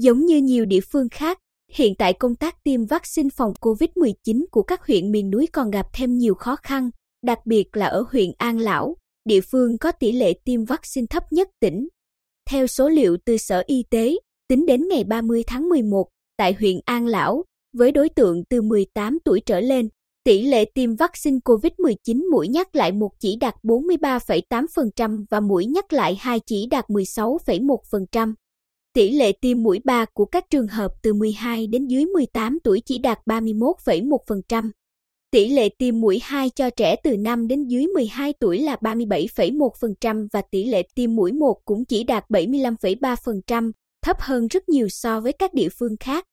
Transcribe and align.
Giống 0.00 0.26
như 0.26 0.36
nhiều 0.36 0.64
địa 0.64 0.80
phương 0.92 1.08
khác, 1.08 1.38
hiện 1.72 1.94
tại 1.94 2.12
công 2.12 2.36
tác 2.36 2.64
tiêm 2.64 2.84
vaccine 2.84 3.28
phòng 3.36 3.52
COVID-19 3.60 4.44
của 4.50 4.62
các 4.62 4.86
huyện 4.86 5.12
miền 5.12 5.30
núi 5.30 5.46
còn 5.52 5.70
gặp 5.70 5.86
thêm 5.92 6.18
nhiều 6.18 6.34
khó 6.34 6.56
khăn, 6.56 6.90
đặc 7.26 7.38
biệt 7.46 7.76
là 7.76 7.86
ở 7.86 8.04
huyện 8.12 8.30
An 8.38 8.58
Lão, 8.58 8.96
địa 9.24 9.40
phương 9.40 9.78
có 9.78 9.92
tỷ 9.92 10.12
lệ 10.12 10.32
tiêm 10.44 10.64
vaccine 10.64 11.06
thấp 11.10 11.22
nhất 11.30 11.48
tỉnh. 11.60 11.88
Theo 12.50 12.66
số 12.66 12.88
liệu 12.88 13.16
từ 13.24 13.36
Sở 13.36 13.62
Y 13.66 13.84
tế, 13.90 14.16
tính 14.48 14.66
đến 14.66 14.88
ngày 14.88 15.04
30 15.04 15.42
tháng 15.46 15.68
11, 15.68 16.08
tại 16.36 16.52
huyện 16.52 16.80
An 16.84 17.06
Lão, 17.06 17.44
với 17.76 17.92
đối 17.92 18.08
tượng 18.08 18.44
từ 18.50 18.62
18 18.62 19.18
tuổi 19.24 19.40
trở 19.46 19.60
lên, 19.60 19.88
tỷ 20.24 20.42
lệ 20.42 20.64
tiêm 20.64 20.96
vaccine 20.96 21.38
COVID-19 21.44 22.30
mũi 22.32 22.48
nhắc 22.48 22.76
lại 22.76 22.92
một 22.92 23.10
chỉ 23.20 23.36
đạt 23.36 23.54
43,8% 23.62 25.24
và 25.30 25.40
mũi 25.40 25.66
nhắc 25.66 25.92
lại 25.92 26.16
hai 26.20 26.40
chỉ 26.46 26.66
đạt 26.70 26.88
16,1%. 26.88 28.34
Tỷ 28.94 29.10
lệ 29.10 29.32
tiêm 29.32 29.62
mũi 29.62 29.80
3 29.84 30.04
của 30.14 30.24
các 30.24 30.44
trường 30.50 30.66
hợp 30.66 30.92
từ 31.02 31.14
12 31.14 31.66
đến 31.66 31.86
dưới 31.86 32.04
18 32.04 32.58
tuổi 32.64 32.82
chỉ 32.84 32.98
đạt 32.98 33.18
31,1%. 33.26 34.70
Tỷ 35.30 35.48
lệ 35.48 35.68
tiêm 35.78 36.00
mũi 36.00 36.20
2 36.22 36.50
cho 36.50 36.70
trẻ 36.70 36.96
từ 37.04 37.16
5 37.16 37.48
đến 37.48 37.64
dưới 37.64 37.86
12 37.86 38.32
tuổi 38.40 38.58
là 38.58 38.76
37,1% 38.80 40.28
và 40.32 40.42
tỷ 40.50 40.64
lệ 40.64 40.82
tiêm 40.94 41.16
mũi 41.16 41.32
1 41.32 41.64
cũng 41.64 41.84
chỉ 41.84 42.04
đạt 42.04 42.24
75,3%, 42.28 43.72
thấp 44.02 44.16
hơn 44.20 44.46
rất 44.46 44.68
nhiều 44.68 44.88
so 44.88 45.20
với 45.20 45.32
các 45.32 45.54
địa 45.54 45.68
phương 45.78 45.96
khác. 46.00 46.24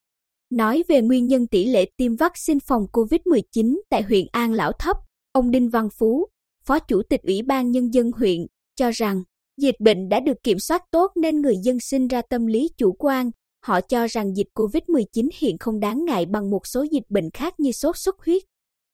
Nói 0.49 0.83
về 0.87 1.01
nguyên 1.01 1.27
nhân 1.27 1.47
tỷ 1.47 1.65
lệ 1.65 1.85
tiêm 1.97 2.15
vaccine 2.15 2.59
phòng 2.65 2.85
COVID-19 2.93 3.79
tại 3.89 4.01
huyện 4.01 4.25
An 4.31 4.53
Lão 4.53 4.71
thấp, 4.71 4.97
ông 5.31 5.51
Đinh 5.51 5.69
Văn 5.69 5.89
Phú, 5.97 6.25
Phó 6.65 6.79
Chủ 6.79 7.01
tịch 7.09 7.21
Ủy 7.23 7.41
ban 7.41 7.71
Nhân 7.71 7.93
dân 7.93 8.11
huyện, 8.11 8.45
cho 8.75 8.91
rằng 8.91 9.23
dịch 9.57 9.75
bệnh 9.79 10.09
đã 10.09 10.19
được 10.19 10.43
kiểm 10.43 10.59
soát 10.59 10.81
tốt 10.91 11.11
nên 11.15 11.41
người 11.41 11.55
dân 11.63 11.79
sinh 11.79 12.07
ra 12.07 12.21
tâm 12.29 12.45
lý 12.45 12.69
chủ 12.77 12.93
quan. 12.99 13.31
Họ 13.65 13.81
cho 13.81 14.07
rằng 14.07 14.35
dịch 14.35 14.47
COVID-19 14.55 15.29
hiện 15.37 15.57
không 15.57 15.79
đáng 15.79 16.05
ngại 16.05 16.25
bằng 16.25 16.49
một 16.49 16.67
số 16.67 16.85
dịch 16.91 17.03
bệnh 17.09 17.29
khác 17.33 17.53
như 17.59 17.71
sốt 17.71 17.97
xuất 17.97 18.15
huyết. 18.25 18.43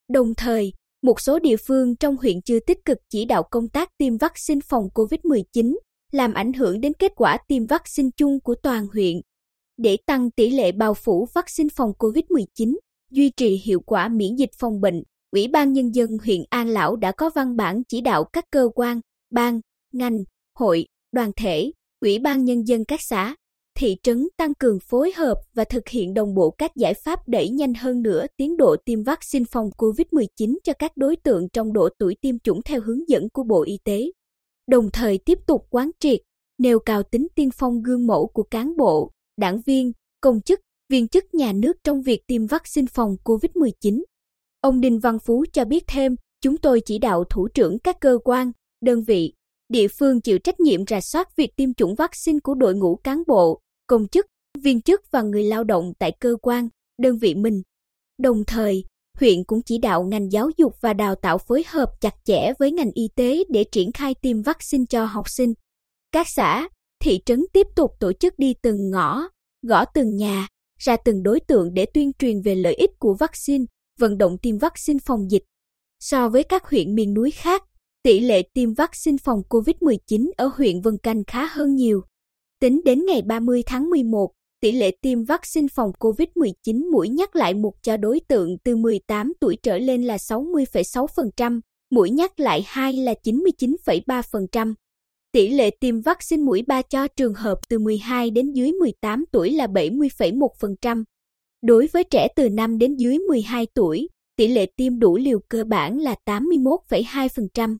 Đồng 0.09 0.33
thời, 0.37 0.73
một 1.03 1.21
số 1.21 1.39
địa 1.39 1.57
phương 1.57 1.95
trong 1.95 2.17
huyện 2.17 2.41
chưa 2.41 2.59
tích 2.59 2.85
cực 2.85 2.97
chỉ 3.09 3.25
đạo 3.25 3.43
công 3.51 3.69
tác 3.69 3.89
tiêm 3.97 4.17
vaccine 4.17 4.61
phòng 4.69 4.87
COVID-19, 4.93 5.75
làm 6.11 6.33
ảnh 6.33 6.53
hưởng 6.53 6.81
đến 6.81 6.93
kết 6.99 7.11
quả 7.15 7.37
tiêm 7.47 7.65
vaccine 7.65 8.09
chung 8.17 8.39
của 8.39 8.55
toàn 8.63 8.87
huyện. 8.93 9.21
Để 9.77 9.97
tăng 10.05 10.31
tỷ 10.31 10.49
lệ 10.49 10.71
bao 10.71 10.93
phủ 10.93 11.27
vaccine 11.33 11.69
phòng 11.75 11.91
COVID-19, 11.99 12.75
duy 13.11 13.29
trì 13.37 13.61
hiệu 13.65 13.79
quả 13.79 14.07
miễn 14.07 14.35
dịch 14.35 14.51
phòng 14.59 14.81
bệnh, 14.81 15.03
Ủy 15.31 15.47
ban 15.47 15.73
Nhân 15.73 15.95
dân 15.95 16.09
huyện 16.25 16.41
An 16.49 16.67
Lão 16.67 16.95
đã 16.95 17.11
có 17.11 17.29
văn 17.35 17.55
bản 17.55 17.81
chỉ 17.87 18.01
đạo 18.01 18.23
các 18.33 18.43
cơ 18.51 18.69
quan, 18.75 18.99
ban, 19.31 19.59
ngành, 19.93 20.23
hội, 20.59 20.85
đoàn 21.11 21.31
thể, 21.35 21.71
Ủy 22.01 22.19
ban 22.19 22.45
Nhân 22.45 22.67
dân 22.67 22.85
các 22.85 22.99
xã, 23.01 23.35
thị 23.77 23.95
trấn 24.03 24.27
tăng 24.37 24.53
cường 24.53 24.79
phối 24.79 25.11
hợp 25.15 25.37
và 25.53 25.63
thực 25.63 25.89
hiện 25.89 26.13
đồng 26.13 26.35
bộ 26.35 26.55
các 26.57 26.71
giải 26.75 26.93
pháp 26.93 27.19
đẩy 27.27 27.49
nhanh 27.49 27.73
hơn 27.73 28.01
nữa 28.01 28.25
tiến 28.37 28.57
độ 28.57 28.75
tiêm 28.85 29.03
vaccine 29.03 29.45
phòng 29.51 29.69
COVID-19 29.77 30.57
cho 30.63 30.73
các 30.79 30.91
đối 30.95 31.15
tượng 31.15 31.49
trong 31.49 31.73
độ 31.73 31.89
tuổi 31.99 32.15
tiêm 32.21 32.39
chủng 32.39 32.61
theo 32.61 32.81
hướng 32.81 33.09
dẫn 33.09 33.29
của 33.29 33.43
Bộ 33.43 33.63
Y 33.63 33.77
tế. 33.83 34.11
Đồng 34.67 34.89
thời 34.93 35.17
tiếp 35.17 35.39
tục 35.47 35.65
quán 35.69 35.91
triệt, 35.99 36.19
nêu 36.57 36.79
cao 36.79 37.03
tính 37.03 37.27
tiên 37.35 37.49
phong 37.53 37.81
gương 37.81 38.07
mẫu 38.07 38.27
của 38.27 38.43
cán 38.43 38.77
bộ, 38.77 39.11
đảng 39.37 39.61
viên, 39.65 39.91
công 40.21 40.41
chức, 40.41 40.59
viên 40.89 41.07
chức 41.07 41.33
nhà 41.33 41.53
nước 41.53 41.73
trong 41.83 42.01
việc 42.01 42.21
tiêm 42.27 42.45
vaccine 42.45 42.87
phòng 42.93 43.15
COVID-19. 43.23 44.03
Ông 44.61 44.81
Đinh 44.81 44.99
Văn 44.99 45.19
Phú 45.19 45.45
cho 45.53 45.65
biết 45.65 45.83
thêm, 45.87 46.15
chúng 46.41 46.57
tôi 46.57 46.81
chỉ 46.85 46.97
đạo 46.97 47.23
thủ 47.23 47.47
trưởng 47.47 47.79
các 47.79 47.99
cơ 47.99 48.17
quan, 48.23 48.51
đơn 48.81 49.03
vị, 49.03 49.33
địa 49.69 49.87
phương 49.99 50.21
chịu 50.21 50.39
trách 50.39 50.59
nhiệm 50.59 50.85
rà 50.87 51.01
soát 51.01 51.35
việc 51.35 51.55
tiêm 51.55 51.73
chủng 51.73 51.95
vaccine 51.95 52.39
của 52.43 52.53
đội 52.53 52.75
ngũ 52.75 52.95
cán 52.95 53.23
bộ, 53.27 53.59
công 53.87 54.07
chức, 54.07 54.25
viên 54.61 54.81
chức 54.81 55.01
và 55.11 55.21
người 55.21 55.43
lao 55.43 55.63
động 55.63 55.93
tại 55.99 56.11
cơ 56.19 56.35
quan, 56.41 56.69
đơn 57.01 57.17
vị 57.17 57.35
mình. 57.35 57.61
Đồng 58.17 58.43
thời, 58.47 58.83
huyện 59.19 59.43
cũng 59.43 59.61
chỉ 59.65 59.77
đạo 59.77 60.03
ngành 60.03 60.31
giáo 60.31 60.49
dục 60.57 60.75
và 60.81 60.93
đào 60.93 61.15
tạo 61.15 61.37
phối 61.37 61.63
hợp 61.67 61.89
chặt 62.01 62.15
chẽ 62.23 62.53
với 62.59 62.71
ngành 62.71 62.91
y 62.93 63.07
tế 63.15 63.43
để 63.49 63.63
triển 63.71 63.91
khai 63.91 64.15
tiêm 64.21 64.41
vaccine 64.41 64.85
cho 64.89 65.05
học 65.05 65.29
sinh. 65.29 65.53
Các 66.11 66.27
xã, 66.29 66.69
thị 66.99 67.19
trấn 67.25 67.45
tiếp 67.53 67.67
tục 67.75 67.91
tổ 67.99 68.13
chức 68.13 68.33
đi 68.37 68.53
từng 68.61 68.89
ngõ, 68.89 69.27
gõ 69.67 69.85
từng 69.85 70.15
nhà, 70.15 70.47
ra 70.79 70.97
từng 71.05 71.23
đối 71.23 71.39
tượng 71.39 71.73
để 71.73 71.85
tuyên 71.93 72.11
truyền 72.19 72.41
về 72.41 72.55
lợi 72.55 72.73
ích 72.73 72.91
của 72.99 73.13
vaccine, 73.19 73.65
vận 73.99 74.17
động 74.17 74.37
tiêm 74.37 74.57
vaccine 74.57 74.99
phòng 75.05 75.31
dịch. 75.31 75.43
So 75.99 76.29
với 76.29 76.43
các 76.43 76.65
huyện 76.65 76.95
miền 76.95 77.13
núi 77.13 77.31
khác, 77.31 77.63
tỷ 78.03 78.19
lệ 78.19 78.41
tiêm 78.53 78.73
vaccine 78.73 79.17
phòng 79.23 79.41
COVID-19 79.49 80.31
ở 80.37 80.49
huyện 80.55 80.81
Vân 80.81 80.97
Canh 80.97 81.23
khá 81.23 81.45
hơn 81.45 81.75
nhiều. 81.75 82.01
Tính 82.59 82.81
đến 82.85 83.05
ngày 83.05 83.21
30 83.21 83.63
tháng 83.65 83.89
11, 83.89 84.31
tỷ 84.61 84.71
lệ 84.71 84.91
tiêm 85.01 85.23
vaccine 85.23 85.67
phòng 85.75 85.91
COVID-19 85.99 86.91
mũi 86.91 87.09
nhắc 87.09 87.35
lại 87.35 87.53
một 87.53 87.73
cho 87.81 87.97
đối 87.97 88.19
tượng 88.19 88.57
từ 88.63 88.75
18 88.75 89.33
tuổi 89.39 89.57
trở 89.63 89.77
lên 89.77 90.03
là 90.03 90.17
60,6%, 90.17 91.59
mũi 91.91 92.09
nhắc 92.09 92.39
lại 92.39 92.63
2 92.67 92.93
là 92.93 93.13
99,3%. 93.23 94.73
Tỷ 95.31 95.49
lệ 95.49 95.69
tiêm 95.69 96.01
vaccine 96.01 96.43
mũi 96.43 96.61
3 96.67 96.81
cho 96.81 97.07
trường 97.07 97.33
hợp 97.33 97.57
từ 97.69 97.79
12 97.79 98.29
đến 98.29 98.51
dưới 98.51 98.71
18 98.71 99.25
tuổi 99.31 99.51
là 99.51 99.67
70,1%. 99.67 101.03
Đối 101.61 101.87
với 101.87 102.03
trẻ 102.03 102.27
từ 102.35 102.49
5 102.49 102.77
đến 102.77 102.95
dưới 102.95 103.19
12 103.19 103.67
tuổi, 103.73 104.09
tỷ 104.35 104.47
lệ 104.47 104.65
tiêm 104.75 104.99
đủ 104.99 105.17
liều 105.17 105.39
cơ 105.49 105.63
bản 105.63 105.99
là 105.99 106.15
81,2%. 106.25 107.77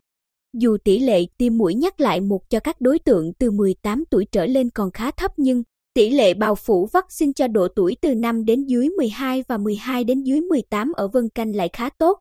Dù 0.53 0.77
tỷ 0.83 0.99
lệ 0.99 1.25
tiêm 1.37 1.57
mũi 1.57 1.75
nhắc 1.75 1.99
lại 1.99 2.21
một 2.21 2.49
cho 2.49 2.59
các 2.59 2.81
đối 2.81 2.99
tượng 2.99 3.33
từ 3.33 3.51
18 3.51 4.03
tuổi 4.09 4.25
trở 4.31 4.45
lên 4.45 4.69
còn 4.69 4.91
khá 4.91 5.11
thấp 5.11 5.31
nhưng 5.37 5.63
tỷ 5.93 6.09
lệ 6.09 6.33
bao 6.33 6.55
phủ 6.55 6.89
vaccine 6.93 7.31
cho 7.35 7.47
độ 7.47 7.67
tuổi 7.75 7.97
từ 8.01 8.15
5 8.15 8.45
đến 8.45 8.65
dưới 8.65 8.89
12 8.89 9.43
và 9.47 9.57
12 9.57 10.03
đến 10.03 10.23
dưới 10.23 10.41
18 10.41 10.91
ở 10.93 11.07
Vân 11.07 11.29
Canh 11.29 11.55
lại 11.55 11.69
khá 11.73 11.89
tốt. 11.89 12.19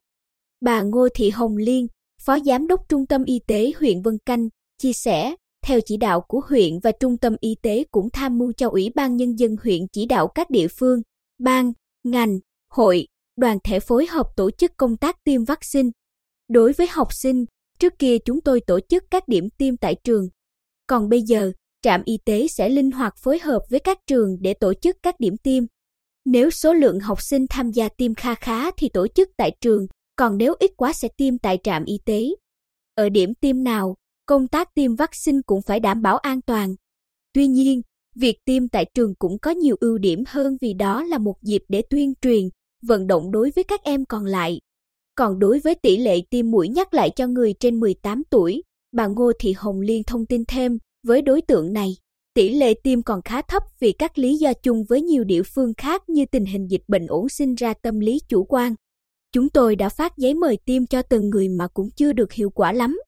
Bà 0.61 0.83
Ngô 0.83 1.09
Thị 1.15 1.31
Hồng 1.31 1.57
Liên, 1.57 1.87
Phó 2.23 2.39
Giám 2.39 2.67
đốc 2.67 2.89
Trung 2.89 3.07
tâm 3.07 3.25
Y 3.25 3.41
tế 3.47 3.73
huyện 3.81 4.03
Vân 4.03 4.19
Canh, 4.27 4.49
chia 4.79 4.93
sẻ, 4.93 5.35
theo 5.67 5.81
chỉ 5.85 5.97
đạo 5.97 6.21
của 6.21 6.41
huyện 6.49 6.79
và 6.83 6.93
Trung 6.93 7.17
tâm 7.17 7.37
Y 7.41 7.55
tế 7.63 7.85
cũng 7.91 8.11
tham 8.11 8.39
mưu 8.39 8.53
cho 8.53 8.69
Ủy 8.69 8.91
ban 8.95 9.17
Nhân 9.17 9.39
dân 9.39 9.57
huyện 9.63 9.81
chỉ 9.93 10.07
đạo 10.07 10.29
các 10.29 10.51
địa 10.51 10.69
phương, 10.69 11.03
ban, 11.39 11.73
ngành, 12.05 12.39
hội, 12.71 13.07
đoàn 13.37 13.59
thể 13.65 13.81
phối 13.81 14.07
hợp 14.07 14.27
tổ 14.37 14.51
chức 14.51 14.73
công 14.77 14.97
tác 14.97 15.25
tiêm 15.25 15.45
vaccine. 15.45 15.91
Đối 16.49 16.73
với 16.73 16.87
học 16.91 17.09
sinh, 17.13 17.45
Trước 17.83 17.99
kia 17.99 18.19
chúng 18.25 18.41
tôi 18.41 18.61
tổ 18.67 18.81
chức 18.89 19.05
các 19.11 19.29
điểm 19.29 19.49
tiêm 19.59 19.77
tại 19.77 19.97
trường. 20.05 20.29
Còn 20.87 21.09
bây 21.09 21.23
giờ, 21.23 21.53
trạm 21.83 22.03
y 22.05 22.19
tế 22.25 22.47
sẽ 22.49 22.69
linh 22.69 22.91
hoạt 22.91 23.15
phối 23.23 23.39
hợp 23.39 23.61
với 23.71 23.81
các 23.81 23.99
trường 24.07 24.37
để 24.41 24.55
tổ 24.55 24.75
chức 24.75 24.97
các 25.03 25.15
điểm 25.19 25.37
tiêm. 25.37 25.65
Nếu 26.25 26.51
số 26.51 26.73
lượng 26.73 27.01
học 27.01 27.19
sinh 27.23 27.47
tham 27.51 27.71
gia 27.71 27.89
tiêm 27.89 28.15
kha 28.15 28.35
khá 28.35 28.71
thì 28.71 28.89
tổ 28.89 29.07
chức 29.15 29.29
tại 29.37 29.57
trường, 29.61 29.87
còn 30.17 30.39
nếu 30.39 30.55
ít 30.59 30.71
quá 30.77 30.93
sẽ 30.93 31.09
tiêm 31.17 31.39
tại 31.39 31.59
trạm 31.63 31.85
y 31.85 31.99
tế. 32.05 32.29
Ở 32.95 33.09
điểm 33.09 33.35
tiêm 33.41 33.65
nào, 33.65 33.95
công 34.27 34.49
tác 34.49 34.75
tiêm 34.75 34.95
vaccine 34.95 35.39
cũng 35.47 35.63
phải 35.63 35.81
đảm 35.81 36.03
bảo 36.03 36.19
an 36.19 36.41
toàn. 36.43 36.75
Tuy 37.33 37.47
nhiên, 37.47 37.83
việc 38.17 38.37
tiêm 38.45 38.69
tại 38.69 38.87
trường 38.95 39.15
cũng 39.19 39.39
có 39.39 39.51
nhiều 39.51 39.77
ưu 39.81 39.99
điểm 39.99 40.25
hơn 40.27 40.57
vì 40.61 40.75
đó 40.75 41.03
là 41.03 41.19
một 41.19 41.35
dịp 41.43 41.63
để 41.69 41.83
tuyên 41.91 42.13
truyền, 42.21 42.49
vận 42.83 43.07
động 43.07 43.31
đối 43.31 43.51
với 43.55 43.65
các 43.65 43.83
em 43.83 44.05
còn 44.05 44.25
lại. 44.25 44.59
Còn 45.15 45.39
đối 45.39 45.59
với 45.59 45.75
tỷ 45.75 45.97
lệ 45.97 46.21
tiêm 46.31 46.51
mũi 46.51 46.69
nhắc 46.69 46.95
lại 46.95 47.11
cho 47.17 47.27
người 47.27 47.55
trên 47.61 47.81
18 47.81 48.23
tuổi, 48.31 48.63
bà 48.93 49.07
Ngô 49.07 49.33
Thị 49.39 49.55
Hồng 49.57 49.81
Liên 49.81 50.03
thông 50.07 50.27
tin 50.27 50.45
thêm, 50.49 50.79
với 51.07 51.23
đối 51.23 51.43
tượng 51.43 51.73
này, 51.73 51.97
tỷ 52.35 52.49
lệ 52.49 52.75
tiêm 52.75 53.03
còn 53.03 53.23
khá 53.23 53.43
thấp 53.43 53.63
vì 53.81 53.93
các 53.93 54.19
lý 54.19 54.37
do 54.37 54.53
chung 54.53 54.85
với 54.89 55.03
nhiều 55.03 55.25
địa 55.25 55.43
phương 55.43 55.73
khác 55.77 56.09
như 56.09 56.25
tình 56.27 56.45
hình 56.45 56.67
dịch 56.67 56.83
bệnh 56.89 57.07
ổn 57.07 57.29
sinh 57.29 57.55
ra 57.55 57.75
tâm 57.75 58.01
lý 58.01 58.19
chủ 58.29 58.45
quan. 58.45 58.75
Chúng 59.33 59.49
tôi 59.49 59.77
đã 59.77 59.89
phát 59.89 60.13
giấy 60.17 60.35
mời 60.35 60.59
tiêm 60.65 60.87
cho 60.87 61.03
từng 61.03 61.31
người 61.31 61.49
mà 61.49 61.69
cũng 61.75 61.91
chưa 61.97 62.13
được 62.13 62.33
hiệu 62.33 62.51
quả 62.51 62.73
lắm. 62.73 62.99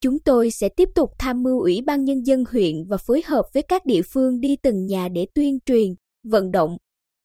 Chúng 0.00 0.18
tôi 0.18 0.50
sẽ 0.50 0.68
tiếp 0.68 0.88
tục 0.94 1.10
tham 1.18 1.42
mưu 1.42 1.60
Ủy 1.60 1.80
ban 1.86 2.04
Nhân 2.04 2.26
dân 2.26 2.44
huyện 2.50 2.84
và 2.88 2.96
phối 2.96 3.22
hợp 3.26 3.42
với 3.54 3.62
các 3.62 3.86
địa 3.86 4.02
phương 4.02 4.40
đi 4.40 4.56
từng 4.56 4.86
nhà 4.86 5.08
để 5.08 5.26
tuyên 5.34 5.58
truyền, 5.66 5.94
vận 6.24 6.50
động. 6.50 6.76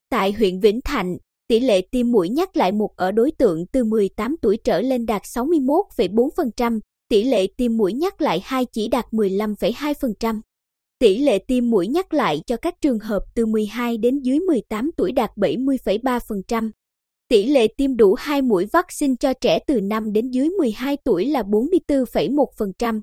Tại 0.09 0.31
huyện 0.31 0.59
Vĩnh 0.59 0.79
Thạnh, 0.81 1.17
tỷ 1.47 1.59
lệ 1.59 1.81
tiêm 1.81 2.11
mũi 2.11 2.29
nhắc 2.29 2.57
lại 2.57 2.71
một 2.71 2.95
ở 2.95 3.11
đối 3.11 3.31
tượng 3.31 3.65
từ 3.65 3.83
18 3.83 4.35
tuổi 4.41 4.57
trở 4.63 4.81
lên 4.81 5.05
đạt 5.05 5.21
61,4%, 5.21 6.79
tỷ 7.09 7.23
lệ 7.23 7.47
tiêm 7.57 7.77
mũi 7.77 7.93
nhắc 7.93 8.21
lại 8.21 8.41
hai 8.43 8.65
chỉ 8.65 8.87
đạt 8.87 9.05
15,2%. 9.11 10.41
Tỷ 10.99 11.17
lệ 11.17 11.39
tiêm 11.39 11.69
mũi 11.69 11.87
nhắc 11.87 12.13
lại 12.13 12.41
cho 12.47 12.57
các 12.57 12.81
trường 12.81 12.99
hợp 12.99 13.23
từ 13.35 13.45
12 13.45 13.97
đến 13.97 14.19
dưới 14.19 14.39
18 14.39 14.91
tuổi 14.97 15.11
đạt 15.11 15.31
70,3%. 15.35 16.71
Tỷ 17.29 17.45
lệ 17.45 17.67
tiêm 17.67 17.97
đủ 17.97 18.13
hai 18.13 18.41
mũi 18.41 18.65
vaccine 18.65 19.15
cho 19.19 19.33
trẻ 19.33 19.59
từ 19.67 19.81
5 19.81 20.13
đến 20.13 20.29
dưới 20.29 20.49
12 20.49 20.97
tuổi 21.03 21.25
là 21.25 21.41
44,1%. 21.41 23.01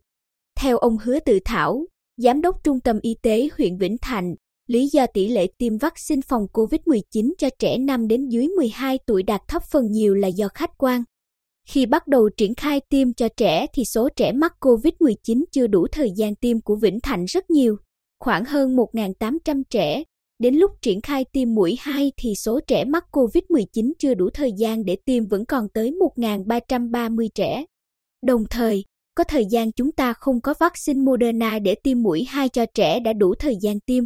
Theo 0.61 0.79
ông 0.79 0.99
Hứa 0.99 1.21
Tự 1.21 1.39
Thảo, 1.45 1.87
Giám 2.17 2.41
đốc 2.41 2.65
Trung 2.65 2.81
tâm 2.81 2.99
Y 3.03 3.17
tế 3.23 3.49
huyện 3.59 3.79
Vĩnh 3.79 3.97
Thạnh, 3.99 4.35
Lý 4.67 4.89
do 4.93 5.07
tỷ 5.15 5.29
lệ 5.29 5.47
tiêm 5.59 5.79
vaccine 5.79 6.23
phòng 6.29 6.47
COVID-19 6.53 7.33
cho 7.39 7.49
trẻ 7.59 7.79
5 7.79 8.09
đến 8.09 8.29
dưới 8.29 8.49
12 8.49 8.99
tuổi 9.07 9.23
đạt 9.23 9.41
thấp 9.49 9.63
phần 9.73 9.91
nhiều 9.91 10.15
là 10.15 10.29
do 10.29 10.49
khách 10.49 10.71
quan. 10.79 11.03
Khi 11.69 11.87
bắt 11.87 12.07
đầu 12.07 12.29
triển 12.37 12.55
khai 12.55 12.81
tiêm 12.89 13.13
cho 13.13 13.29
trẻ 13.29 13.67
thì 13.75 13.85
số 13.85 14.09
trẻ 14.17 14.33
mắc 14.33 14.53
COVID-19 14.61 15.45
chưa 15.53 15.67
đủ 15.67 15.87
thời 15.93 16.11
gian 16.17 16.35
tiêm 16.35 16.61
của 16.61 16.77
Vĩnh 16.77 17.01
Thạnh 17.01 17.25
rất 17.25 17.51
nhiều, 17.51 17.77
khoảng 18.21 18.45
hơn 18.45 18.77
1.800 18.77 19.63
trẻ. 19.71 20.03
Đến 20.39 20.55
lúc 20.55 20.71
triển 20.83 21.01
khai 21.01 21.25
tiêm 21.33 21.55
mũi 21.55 21.77
2 21.81 22.13
thì 22.17 22.35
số 22.35 22.61
trẻ 22.67 22.85
mắc 22.85 23.05
COVID-19 23.13 23.93
chưa 23.99 24.15
đủ 24.15 24.31
thời 24.35 24.53
gian 24.59 24.85
để 24.85 24.97
tiêm 25.05 25.27
vẫn 25.27 25.45
còn 25.47 25.69
tới 25.75 25.93
1.330 26.17 27.29
trẻ. 27.35 27.65
Đồng 28.27 28.45
thời, 28.51 28.85
có 29.15 29.25
thời 29.25 29.47
gian 29.51 29.73
chúng 29.73 29.93
ta 29.93 30.13
không 30.13 30.41
có 30.41 30.55
vaccine 30.61 31.01
Moderna 31.01 31.59
để 31.59 31.75
tiêm 31.75 32.03
mũi 32.03 32.25
2 32.25 32.49
cho 32.49 32.67
trẻ 32.75 33.01
đã 33.01 33.13
đủ 33.13 33.35
thời 33.35 33.57
gian 33.61 33.81
tiêm. 33.81 34.05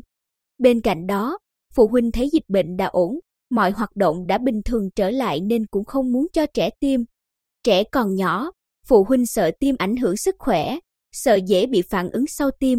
Bên 0.58 0.80
cạnh 0.80 1.06
đó, 1.06 1.38
phụ 1.74 1.88
huynh 1.88 2.12
thấy 2.12 2.28
dịch 2.32 2.48
bệnh 2.48 2.76
đã 2.76 2.86
ổn, 2.86 3.18
mọi 3.50 3.70
hoạt 3.70 3.96
động 3.96 4.26
đã 4.26 4.38
bình 4.38 4.62
thường 4.64 4.90
trở 4.96 5.10
lại 5.10 5.40
nên 5.40 5.66
cũng 5.66 5.84
không 5.84 6.12
muốn 6.12 6.26
cho 6.32 6.46
trẻ 6.46 6.70
tiêm. 6.80 7.00
Trẻ 7.64 7.84
còn 7.84 8.14
nhỏ, 8.14 8.50
phụ 8.86 9.04
huynh 9.04 9.26
sợ 9.26 9.50
tiêm 9.60 9.74
ảnh 9.78 9.96
hưởng 9.96 10.16
sức 10.16 10.36
khỏe, 10.38 10.78
sợ 11.12 11.38
dễ 11.46 11.66
bị 11.66 11.82
phản 11.82 12.10
ứng 12.10 12.26
sau 12.26 12.50
tiêm. 12.50 12.78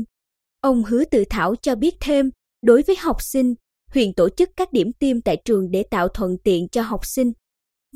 Ông 0.62 0.84
Hứa 0.84 1.06
Tự 1.06 1.24
Thảo 1.30 1.56
cho 1.56 1.76
biết 1.76 1.96
thêm, 2.02 2.30
đối 2.62 2.82
với 2.82 2.96
học 2.96 3.22
sinh, 3.22 3.54
huyện 3.94 4.14
tổ 4.14 4.30
chức 4.30 4.50
các 4.58 4.74
điểm 4.74 4.92
tiêm 5.00 5.22
tại 5.22 5.38
trường 5.46 5.72
để 5.72 5.84
tạo 5.84 6.08
thuận 6.08 6.38
tiện 6.44 6.68
cho 6.70 6.82
học 6.82 7.06
sinh 7.06 7.32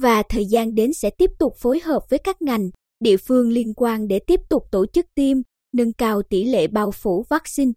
và 0.02 0.24
thời 0.30 0.46
gian 0.46 0.76
đến 0.76 0.94
sẽ 0.94 1.10
tiếp 1.10 1.30
tục 1.40 1.54
phối 1.58 1.80
hợp 1.80 2.04
với 2.10 2.20
các 2.20 2.42
ngành, 2.42 2.70
địa 3.00 3.18
phương 3.18 3.50
liên 3.50 3.74
quan 3.74 4.08
để 4.08 4.20
tiếp 4.28 4.40
tục 4.50 4.64
tổ 4.72 4.86
chức 4.86 5.06
tiêm, 5.16 5.38
nâng 5.74 5.94
cao 5.94 6.22
tỷ 6.30 6.44
lệ 6.44 6.68
bao 6.68 6.92
phủ 6.92 7.26
vaccine. 7.30 7.72